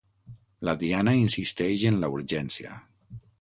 [0.69, 2.73] La Diana insisteix en la urgència.